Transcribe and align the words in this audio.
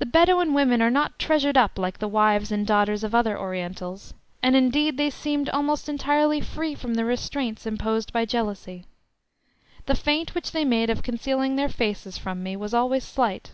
The 0.00 0.04
Bedouin 0.04 0.52
women 0.52 0.82
are 0.82 0.90
not 0.90 1.18
treasured 1.18 1.56
up 1.56 1.78
like 1.78 1.98
the 1.98 2.06
wives 2.06 2.52
and 2.52 2.66
daughters 2.66 3.02
of 3.02 3.14
other 3.14 3.38
Orientals, 3.38 4.12
and 4.42 4.54
indeed 4.54 4.98
they 4.98 5.08
seemed 5.08 5.48
almost 5.48 5.88
entirely 5.88 6.42
free 6.42 6.74
from 6.74 6.92
the 6.92 7.06
restraints 7.06 7.64
imposed 7.64 8.12
by 8.12 8.26
jealousy. 8.26 8.84
The 9.86 9.94
feint 9.94 10.34
which 10.34 10.50
they 10.52 10.66
made 10.66 10.90
of 10.90 11.02
concealing 11.02 11.56
their 11.56 11.70
faces 11.70 12.18
from 12.18 12.42
me 12.42 12.54
was 12.54 12.74
always 12.74 13.02
slight. 13.04 13.52